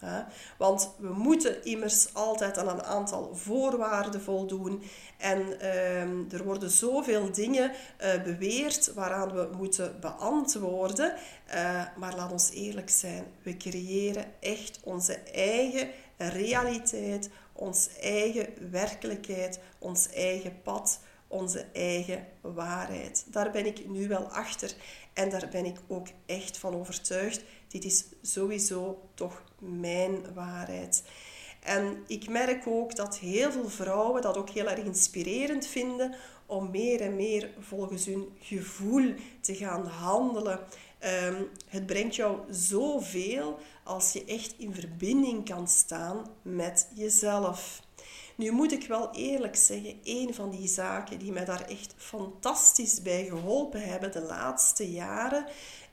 Want 0.57 0.93
we 0.97 1.13
moeten 1.13 1.65
immers 1.65 2.13
altijd 2.13 2.57
aan 2.57 2.67
een 2.67 2.83
aantal 2.83 3.35
voorwaarden 3.35 4.21
voldoen. 4.21 4.83
En 5.17 5.59
ehm, 5.59 6.23
er 6.31 6.43
worden 6.43 6.69
zoveel 6.69 7.31
dingen 7.31 7.71
uh, 7.71 8.23
beweerd 8.23 8.93
waaraan 8.93 9.33
we 9.33 9.49
moeten 9.57 9.99
beantwoorden. 9.99 11.13
Uh, 11.53 11.83
maar 11.97 12.15
laat 12.15 12.31
ons 12.31 12.51
eerlijk 12.51 12.89
zijn, 12.89 13.23
we 13.41 13.57
creëren 13.57 14.25
echt 14.39 14.79
onze 14.83 15.15
eigen 15.33 15.89
realiteit, 16.17 17.29
onze 17.53 17.89
eigen 17.99 18.71
werkelijkheid, 18.71 19.59
ons 19.79 20.09
eigen 20.09 20.61
pad, 20.61 20.99
onze 21.27 21.65
eigen 21.73 22.27
waarheid. 22.41 23.25
Daar 23.27 23.51
ben 23.51 23.65
ik 23.65 23.89
nu 23.89 24.07
wel 24.07 24.23
achter 24.31 24.73
en 25.13 25.29
daar 25.29 25.47
ben 25.51 25.65
ik 25.65 25.77
ook 25.87 26.07
echt 26.25 26.57
van 26.57 26.75
overtuigd. 26.75 27.43
Dit 27.71 27.85
is 27.85 28.05
sowieso 28.21 29.09
toch 29.13 29.43
mijn 29.59 30.33
waarheid. 30.33 31.03
En 31.63 32.03
ik 32.07 32.29
merk 32.29 32.67
ook 32.67 32.95
dat 32.95 33.17
heel 33.17 33.51
veel 33.51 33.69
vrouwen 33.69 34.21
dat 34.21 34.37
ook 34.37 34.49
heel 34.49 34.69
erg 34.69 34.85
inspirerend 34.85 35.65
vinden 35.65 36.15
om 36.45 36.71
meer 36.71 37.01
en 37.01 37.15
meer 37.15 37.49
volgens 37.59 38.05
hun 38.05 38.29
gevoel 38.39 39.13
te 39.41 39.55
gaan 39.55 39.85
handelen. 39.85 40.59
Um, 41.25 41.49
het 41.67 41.85
brengt 41.85 42.15
jou 42.15 42.39
zoveel 42.49 43.59
als 43.83 44.13
je 44.13 44.25
echt 44.25 44.53
in 44.57 44.73
verbinding 44.73 45.45
kan 45.45 45.67
staan 45.67 46.25
met 46.41 46.87
jezelf. 46.93 47.81
Nu 48.41 48.51
moet 48.51 48.71
ik 48.71 48.87
wel 48.87 49.09
eerlijk 49.11 49.55
zeggen, 49.55 49.99
een 50.03 50.33
van 50.33 50.49
die 50.49 50.67
zaken 50.67 51.19
die 51.19 51.31
mij 51.31 51.45
daar 51.45 51.65
echt 51.69 51.93
fantastisch 51.97 53.01
bij 53.01 53.25
geholpen 53.25 53.81
hebben 53.81 54.11
de 54.11 54.21
laatste 54.21 54.91
jaren, 54.91 55.45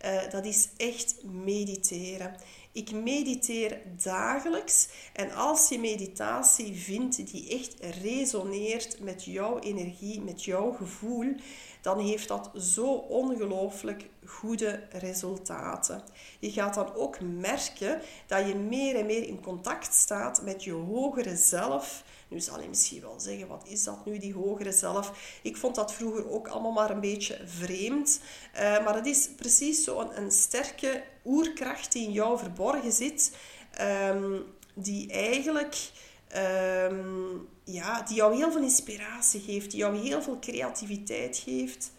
uh, 0.05 0.31
dat 0.31 0.45
is 0.45 0.69
echt 0.77 1.25
mediteren. 1.25 2.37
Ik 2.73 2.93
mediteer 2.93 3.81
dagelijks 4.03 4.89
en 5.13 5.33
als 5.33 5.69
je 5.69 5.79
meditatie 5.79 6.75
vindt 6.75 7.33
die 7.33 7.49
echt 7.49 7.77
resoneert 8.03 9.01
met 9.01 9.25
jouw 9.25 9.59
energie, 9.59 10.21
met 10.21 10.45
jouw 10.45 10.73
gevoel, 10.73 11.35
dan 11.83 11.99
heeft 11.99 12.29
dat 12.29 12.51
zo 12.55 12.93
ongelooflijk 12.93 14.09
goede 14.25 14.87
resultaten. 14.91 16.03
Je 16.39 16.51
gaat 16.51 16.75
dan 16.75 16.95
ook 16.95 17.21
merken 17.21 18.01
dat 18.27 18.49
je 18.49 18.55
meer 18.55 18.97
en 18.97 19.07
meer 19.07 19.23
in 19.23 19.41
contact 19.41 19.95
staat 19.95 20.43
met 20.43 20.65
je 20.65 20.73
hogere 20.73 21.37
zelf. 21.37 22.05
Nu 22.29 22.41
zal 22.41 22.61
je 22.61 22.69
misschien 22.69 23.01
wel 23.01 23.21
zeggen, 23.21 23.49
wat 23.49 23.67
is 23.67 23.85
dat 23.85 24.05
nu, 24.05 24.19
die 24.19 24.35
hogere 24.35 24.73
zelf? 24.73 25.13
Ik 25.43 25.57
vond 25.57 25.75
dat 25.75 25.93
vroeger 25.93 26.31
ook 26.31 26.49
allemaal 26.49 26.73
maar 26.73 26.91
een 26.91 27.01
beetje 27.01 27.41
vreemd. 27.45 28.21
Uh, 28.55 28.61
maar 28.61 28.95
het 28.95 29.07
is 29.07 29.29
precies 29.37 29.85
zo'n 29.85 30.19
een, 30.19 30.31
sterke 30.31 31.05
oerkracht 31.25 31.93
die 31.93 32.07
in 32.07 32.13
jou 32.13 32.39
verborgen 32.39 32.93
zit, 32.93 33.37
um, 34.11 34.45
die 34.75 35.13
eigenlijk... 35.13 35.91
Um, 36.37 37.49
ja, 37.65 38.03
die 38.03 38.17
jou 38.17 38.37
heel 38.37 38.53
veel 38.53 38.63
inspiratie 38.63 39.41
geeft, 39.41 39.71
die 39.71 39.81
jou 39.81 39.97
heel 39.97 40.23
veel 40.23 40.39
creativiteit 40.39 41.37
geeft 41.37 41.91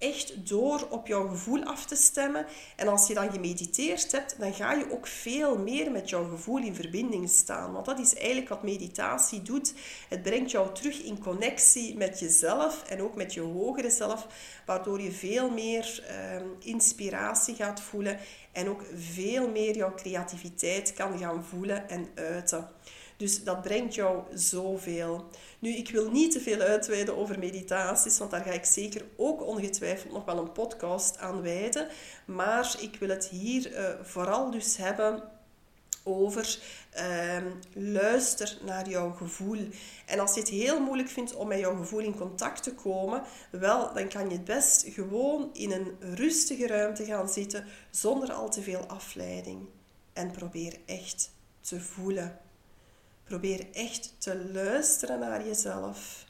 echt 0.00 0.48
door 0.48 0.86
op 0.90 1.06
jouw 1.06 1.28
gevoel 1.28 1.64
af 1.64 1.86
te 1.86 1.96
stemmen. 1.96 2.46
En 2.76 2.88
als 2.88 3.06
je 3.06 3.14
dan 3.14 3.32
gemediteerd 3.32 4.12
hebt, 4.12 4.36
dan 4.38 4.54
ga 4.54 4.72
je 4.72 4.92
ook 4.92 5.06
veel 5.06 5.58
meer 5.58 5.90
met 5.90 6.08
jouw 6.08 6.28
gevoel 6.28 6.58
in 6.58 6.74
verbinding 6.74 7.28
staan. 7.28 7.72
Want 7.72 7.86
dat 7.86 7.98
is 7.98 8.14
eigenlijk 8.14 8.48
wat 8.48 8.62
meditatie 8.62 9.42
doet. 9.42 9.74
Het 10.08 10.22
brengt 10.22 10.50
jou 10.50 10.74
terug 10.74 11.02
in 11.02 11.18
connectie 11.18 11.96
met 11.96 12.20
jezelf 12.20 12.82
en 12.88 13.02
ook 13.02 13.14
met 13.14 13.34
je 13.34 13.40
hogere 13.40 13.90
zelf, 13.90 14.26
waardoor 14.66 15.00
je 15.00 15.12
veel 15.12 15.50
meer 15.50 16.04
uh, 16.10 16.42
inspiratie 16.58 17.54
gaat 17.54 17.80
voelen 17.80 18.18
en 18.52 18.68
ook 18.68 18.84
veel 18.94 19.48
meer 19.48 19.76
jouw 19.76 19.94
creativiteit 19.94 20.92
kan 20.92 21.18
gaan 21.18 21.44
voelen 21.44 21.88
en 21.88 22.08
uiten. 22.14 22.68
Dus 23.20 23.44
dat 23.44 23.62
brengt 23.62 23.94
jou 23.94 24.22
zoveel. 24.34 25.28
Nu, 25.58 25.70
ik 25.70 25.90
wil 25.90 26.10
niet 26.10 26.32
te 26.32 26.40
veel 26.40 26.60
uitweiden 26.60 27.16
over 27.16 27.38
meditaties, 27.38 28.18
want 28.18 28.30
daar 28.30 28.42
ga 28.42 28.50
ik 28.50 28.64
zeker 28.64 29.04
ook 29.16 29.46
ongetwijfeld 29.46 30.12
nog 30.12 30.24
wel 30.24 30.38
een 30.38 30.52
podcast 30.52 31.18
aan 31.18 31.42
wijden. 31.42 31.88
Maar 32.24 32.76
ik 32.80 32.96
wil 32.96 33.08
het 33.08 33.28
hier 33.28 33.72
uh, 33.72 33.88
vooral 34.02 34.50
dus 34.50 34.76
hebben 34.76 35.22
over 36.02 36.58
uh, 36.96 37.36
luister 37.72 38.58
naar 38.64 38.88
jouw 38.88 39.10
gevoel. 39.10 39.68
En 40.06 40.18
als 40.18 40.34
je 40.34 40.40
het 40.40 40.48
heel 40.48 40.80
moeilijk 40.80 41.08
vindt 41.08 41.34
om 41.34 41.48
met 41.48 41.58
jouw 41.58 41.76
gevoel 41.76 42.00
in 42.00 42.16
contact 42.16 42.62
te 42.62 42.74
komen, 42.74 43.22
wel, 43.50 43.94
dan 43.94 44.08
kan 44.08 44.28
je 44.28 44.36
het 44.36 44.44
best 44.44 44.84
gewoon 44.88 45.50
in 45.52 45.72
een 45.72 45.96
rustige 46.00 46.66
ruimte 46.66 47.04
gaan 47.04 47.28
zitten 47.28 47.66
zonder 47.90 48.32
al 48.32 48.50
te 48.50 48.62
veel 48.62 48.86
afleiding. 48.86 49.68
En 50.12 50.30
probeer 50.30 50.76
echt 50.86 51.30
te 51.60 51.80
voelen. 51.80 52.40
Probeer 53.30 53.66
echt 53.72 54.14
te 54.18 54.50
luisteren 54.52 55.18
naar 55.18 55.46
jezelf. 55.46 56.24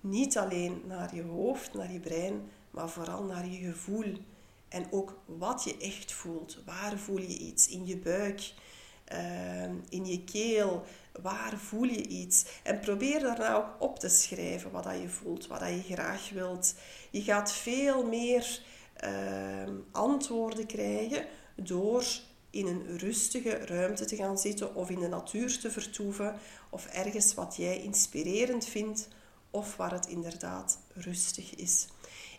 Niet 0.00 0.38
alleen 0.38 0.82
naar 0.86 1.14
je 1.14 1.22
hoofd, 1.22 1.74
naar 1.74 1.92
je 1.92 2.00
brein, 2.00 2.50
maar 2.70 2.88
vooral 2.88 3.24
naar 3.24 3.46
je 3.46 3.66
gevoel. 3.66 4.16
En 4.68 4.86
ook 4.90 5.18
wat 5.24 5.64
je 5.64 5.76
echt 5.76 6.12
voelt. 6.12 6.58
Waar 6.64 6.98
voel 6.98 7.18
je 7.18 7.38
iets? 7.38 7.68
In 7.68 7.86
je 7.86 7.98
buik, 7.98 8.52
ehm, 9.04 9.74
in 9.88 10.06
je 10.06 10.24
keel. 10.24 10.84
Waar 11.22 11.58
voel 11.58 11.84
je 11.84 12.06
iets? 12.06 12.44
En 12.62 12.80
probeer 12.80 13.20
daarna 13.20 13.54
ook 13.54 13.76
op 13.78 13.98
te 13.98 14.08
schrijven 14.08 14.70
wat 14.70 14.88
je 15.00 15.08
voelt, 15.08 15.46
wat 15.46 15.60
je 15.60 15.82
graag 15.82 16.30
wilt. 16.30 16.74
Je 17.10 17.22
gaat 17.22 17.52
veel 17.52 18.06
meer 18.06 18.60
ehm, 18.96 19.74
antwoorden 19.92 20.66
krijgen 20.66 21.26
door 21.56 22.04
in 22.56 22.66
een 22.66 22.98
rustige 22.98 23.50
ruimte 23.50 24.04
te 24.04 24.16
gaan 24.16 24.38
zitten 24.38 24.74
of 24.74 24.90
in 24.90 25.00
de 25.00 25.08
natuur 25.08 25.58
te 25.58 25.70
vertoeven 25.70 26.34
of 26.70 26.86
ergens 26.86 27.34
wat 27.34 27.56
jij 27.56 27.82
inspirerend 27.82 28.66
vindt 28.66 29.08
of 29.50 29.76
waar 29.76 29.92
het 29.92 30.06
inderdaad 30.06 30.78
rustig 30.94 31.54
is. 31.54 31.86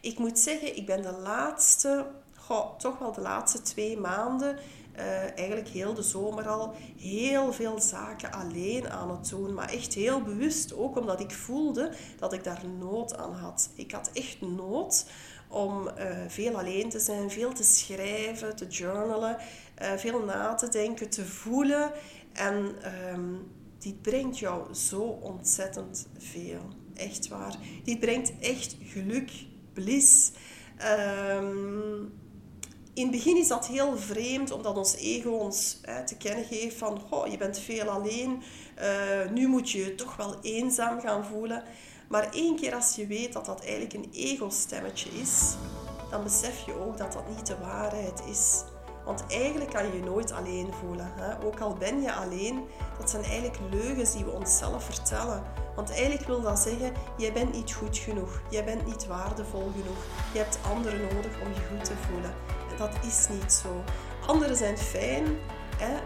Ik 0.02 0.18
moet 0.18 0.40
zeggen, 0.40 0.78
ik 0.78 0.86
ben 0.86 1.02
de 1.02 1.12
laatste, 1.12 2.06
goh, 2.36 2.78
toch 2.78 3.00
wel 3.00 3.12
de 3.12 3.22
laatste 3.22 3.62
twee 3.62 3.98
maanden, 3.98 4.60
uh, 4.98 5.38
eigenlijk 5.38 5.68
heel 5.68 5.94
de 5.94 6.02
zomer 6.02 6.48
al, 6.48 6.76
heel 6.98 7.54
veel 7.54 7.80
zaken 7.80 8.32
alleen 8.32 8.90
aan 8.90 9.12
het 9.12 9.30
doen. 9.30 9.54
Maar 9.54 9.70
echt 9.70 9.94
heel 9.94 10.22
bewust, 10.22 10.74
ook 10.74 10.98
omdat 10.98 11.20
ik 11.20 11.32
voelde 11.32 11.94
dat 12.20 12.34
ik 12.34 12.44
daar 12.44 12.66
nood 12.80 13.18
aan 13.18 13.34
had. 13.34 13.70
Ik 13.76 13.92
had 13.92 14.10
echt 14.14 14.42
nood 14.42 15.06
om 15.48 15.88
uh, 15.88 15.94
veel 16.28 16.58
alleen 16.58 16.90
te 16.90 17.00
zijn, 17.00 17.32
veel 17.32 17.54
te 17.54 17.64
schrijven, 17.64 18.56
te 18.56 18.68
journalen, 18.68 19.38
uh, 19.82 19.92
veel 19.92 20.24
na 20.24 20.54
te 20.56 20.70
denken, 20.70 21.10
te 21.10 21.26
voelen. 21.26 21.92
En 22.34 22.76
um, 23.14 23.52
dit 23.80 24.02
brengt 24.02 24.40
jou 24.40 24.74
zo 24.74 25.02
ontzettend 25.02 26.08
veel. 26.18 26.62
Echt 26.96 27.28
waar. 27.28 27.56
Dit 27.84 28.00
brengt 28.00 28.34
echt 28.40 28.76
geluk, 28.84 29.32
bliss. 29.74 30.32
Um, 31.34 32.14
in 32.94 33.04
het 33.04 33.12
begin 33.12 33.38
is 33.38 33.48
dat 33.48 33.68
heel 33.68 33.98
vreemd, 33.98 34.52
omdat 34.52 34.78
ons 34.78 34.96
ego 34.96 35.30
ons 35.30 35.80
te 36.06 36.18
kennen 36.18 36.46
geeft 36.46 36.78
van 36.78 37.02
oh, 37.10 37.28
je 37.28 37.38
bent 37.38 37.60
veel 37.60 37.90
alleen, 37.90 38.42
uh, 38.80 39.32
nu 39.32 39.48
moet 39.48 39.70
je 39.70 39.78
je 39.80 39.96
toch 39.96 40.16
wel 40.16 40.36
eenzaam 40.42 41.00
gaan 41.00 41.26
voelen. 41.26 41.64
Maar 42.08 42.30
één 42.32 42.56
keer 42.56 42.76
als 42.76 42.96
je 42.96 43.08
weet 43.08 43.34
dat 43.34 43.46
dat 43.46 43.62
eigenlijk 43.62 43.94
een 43.94 44.10
ego-stemmetje 44.14 45.10
is, 45.10 45.56
dan 46.10 46.24
besef 46.24 46.66
je 46.66 46.80
ook 46.80 46.98
dat 46.98 47.14
dat 47.14 47.30
niet 47.30 47.48
de 47.48 47.58
waarheid 47.58 48.22
is. 48.30 48.64
Want 49.06 49.24
eigenlijk 49.28 49.72
kan 49.72 49.86
je 49.86 49.98
je 49.98 50.04
nooit 50.04 50.32
alleen 50.32 50.74
voelen. 50.74 51.12
Hè? 51.16 51.46
Ook 51.46 51.60
al 51.60 51.74
ben 51.74 52.02
je 52.02 52.14
alleen, 52.14 52.66
dat 53.00 53.10
zijn 53.10 53.24
eigenlijk 53.24 53.60
leugens 53.72 54.12
die 54.12 54.26
we 54.26 54.32
onszelf 54.32 54.84
vertellen. 54.84 55.44
Want 55.76 55.90
eigenlijk 55.92 56.28
wil 56.28 56.42
dat 56.42 56.60
zeggen, 56.60 56.94
jij 57.18 57.34
bent 57.34 57.54
niet 57.54 57.74
goed 57.74 57.98
genoeg. 57.98 58.42
Jij 58.50 58.64
bent 58.64 58.86
niet 58.86 59.08
waardevol 59.08 59.72
genoeg. 59.72 60.04
Je 60.34 60.40
hebt 60.40 60.60
anderen 60.74 61.02
nodig 61.02 61.42
om 61.42 61.54
je 61.54 61.68
goed 61.70 61.86
te 61.86 61.94
voelen. 62.08 62.34
En 62.72 62.78
dat 62.78 63.06
is 63.06 63.28
niet 63.30 63.54
zo. 63.54 63.84
Anderen 64.26 64.56
zijn 64.56 64.78
fijn, 64.78 65.26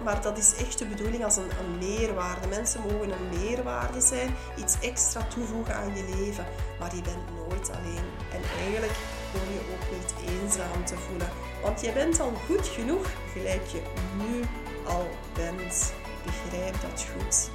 maar 0.04 0.22
dat 0.22 0.38
is 0.38 0.56
echt 0.56 0.78
de 0.78 0.86
bedoeling 0.86 1.24
als 1.24 1.36
een, 1.36 1.50
een 1.60 1.78
meerwaarde. 1.78 2.48
Mensen 2.48 2.82
mogen 2.82 3.12
een 3.12 3.40
meerwaarde 3.40 4.01
zijn, 4.01 4.36
iets 4.56 4.80
extra 4.80 5.24
toevoegen 5.24 5.75
aan 5.75 5.96
je 5.96 6.16
leven. 6.16 6.46
Maar 6.80 6.96
je 6.96 7.01
bent 7.01 7.36
nooit 7.36 7.70
alleen. 7.70 8.06
En 8.32 8.42
eigenlijk 8.60 8.94
hoor 9.32 9.54
je 9.54 9.62
ook 9.74 9.98
niet 9.98 10.30
eenzaam 10.30 10.86
te 10.86 10.96
voelen. 10.98 11.30
Want 11.62 11.82
je 11.82 11.92
bent 11.92 12.20
al 12.20 12.34
goed 12.46 12.68
genoeg 12.68 13.06
gelijk 13.34 13.66
je 13.68 13.82
nu 14.18 14.42
al 14.86 15.10
bent. 15.34 15.94
Begrijp 16.25 16.75
dat 16.82 17.06
goed. 17.13 17.50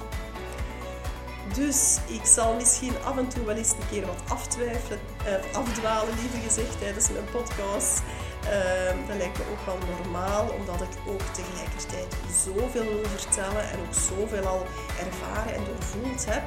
Dus 1.55 1.97
ik 2.07 2.25
zal 2.25 2.55
misschien 2.55 2.93
af 3.03 3.17
en 3.17 3.27
toe 3.27 3.45
wel 3.45 3.55
eens 3.55 3.71
een 3.71 3.89
keer 3.89 4.05
wat 4.05 4.57
eh, 4.59 5.55
afdwalen, 5.55 6.13
liever 6.21 6.39
gezegd, 6.39 6.79
tijdens 6.79 7.09
mijn 7.09 7.25
podcast. 7.31 8.01
Uh, 8.43 9.07
dat 9.07 9.17
lijkt 9.17 9.37
me 9.37 9.43
ook 9.51 9.65
wel 9.65 9.77
normaal, 9.97 10.49
omdat 10.49 10.81
ik 10.81 10.97
ook 11.07 11.21
tegelijkertijd 11.21 12.15
zoveel 12.45 12.83
wil 12.83 13.05
vertellen 13.05 13.69
en 13.69 13.79
ook 13.79 13.93
zoveel 13.93 14.45
al 14.47 14.65
ervaren 15.05 15.55
en 15.55 15.63
doorvoeld 15.65 16.25
heb. 16.25 16.43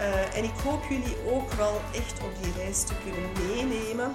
Uh, 0.00 0.36
en 0.36 0.44
ik 0.44 0.58
hoop 0.64 0.82
jullie 0.88 1.16
ook 1.30 1.52
wel 1.52 1.80
echt 1.94 2.20
op 2.22 2.42
die 2.42 2.52
reis 2.56 2.82
te 2.82 2.94
kunnen 3.04 3.30
meenemen 3.46 4.14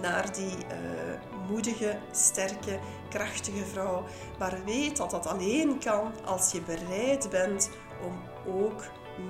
naar 0.00 0.32
die 0.32 0.56
uh, 0.56 1.48
moedige, 1.48 1.98
sterke, 2.10 2.78
krachtige 3.08 3.64
vrouw. 3.64 4.04
Maar 4.38 4.58
weet 4.64 4.96
dat 4.96 5.10
dat 5.10 5.26
alleen 5.26 5.78
kan 5.78 6.12
als 6.24 6.52
je 6.52 6.60
bereid 6.60 7.30
bent 7.30 7.70
om 8.02 8.22
ook 8.54 8.84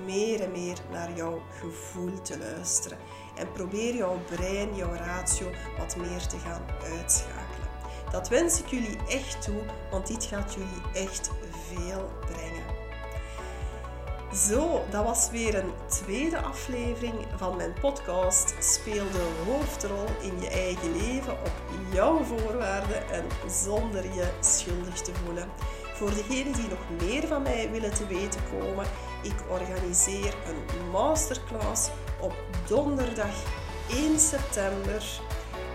meer 0.05 0.41
en 0.41 0.51
meer 0.51 0.77
naar 0.91 1.11
jouw 1.15 1.41
gevoel 1.59 2.21
te 2.21 2.37
luisteren. 2.37 2.97
En 3.39 3.51
probeer 3.51 3.95
jouw 3.95 4.19
brein, 4.29 4.75
jouw 4.75 4.93
ratio 4.93 5.47
wat 5.77 5.95
meer 5.95 6.27
te 6.27 6.37
gaan 6.37 6.61
uitschakelen. 6.83 7.69
Dat 8.11 8.29
wens 8.29 8.59
ik 8.59 8.67
jullie 8.67 8.97
echt 9.07 9.41
toe, 9.41 9.61
want 9.91 10.07
dit 10.07 10.25
gaat 10.25 10.53
jullie 10.53 11.03
echt 11.07 11.29
veel 11.67 12.09
brengen. 12.25 12.77
Zo, 14.33 14.85
dat 14.89 15.03
was 15.03 15.29
weer 15.29 15.55
een 15.55 15.71
tweede 15.87 16.41
aflevering 16.41 17.15
van 17.35 17.55
mijn 17.55 17.73
podcast 17.81 18.53
Speel 18.59 19.11
de 19.11 19.43
hoofdrol 19.45 20.05
in 20.21 20.41
je 20.41 20.49
eigen 20.49 20.91
leven 20.91 21.33
op 21.33 21.51
jouw 21.93 22.23
voorwaarden 22.23 23.09
en 23.11 23.23
zonder 23.47 24.03
je 24.03 24.29
schuldig 24.39 25.01
te 25.01 25.11
voelen. 25.13 25.49
Voor 25.93 26.09
degenen 26.09 26.53
die 26.53 26.67
nog 26.69 27.01
meer 27.01 27.27
van 27.27 27.41
mij 27.41 27.71
willen 27.71 27.93
te 27.93 28.07
weten 28.07 28.41
komen, 28.51 28.85
ik 29.23 29.35
organiseer 29.49 30.33
een 30.47 30.89
masterclass 30.91 31.89
op 32.19 32.33
donderdag 32.67 33.33
1 33.89 34.19
september 34.19 35.03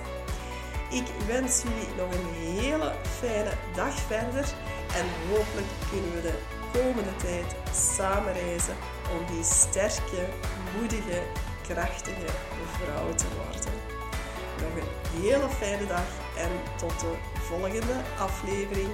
Ik 0.90 1.08
wens 1.28 1.62
jullie 1.64 1.96
nog 1.98 2.14
een 2.14 2.34
hele 2.34 2.94
fijne 3.20 3.52
dag 3.76 3.94
verder 3.94 4.46
en 4.96 5.06
hopelijk 5.30 5.68
kunnen 5.90 6.14
we 6.14 6.22
de 6.22 6.34
komende 6.74 7.16
tijd 7.16 7.56
samen 7.74 8.34
reizen 8.34 8.76
om 9.12 9.36
die 9.36 9.44
sterke, 9.44 10.28
moedige, 10.78 11.22
krachtige 11.62 12.30
vrouw 12.78 13.14
te 13.16 13.26
worden. 13.36 13.74
Nog 14.62 14.84
een 14.84 15.22
hele 15.22 15.50
fijne 15.50 15.88
dag 15.88 16.08
en 16.38 16.52
tot 16.78 17.00
de 17.00 17.14
volgende 17.34 17.96
aflevering. 18.20 18.90